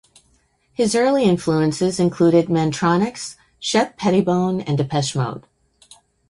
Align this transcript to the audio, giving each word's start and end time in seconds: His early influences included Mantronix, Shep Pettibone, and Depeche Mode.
His 0.73 0.95
early 0.95 1.25
influences 1.25 1.99
included 1.99 2.47
Mantronix, 2.47 3.35
Shep 3.59 3.97
Pettibone, 3.99 4.59
and 4.61 4.75
Depeche 4.75 5.15
Mode. 5.15 5.45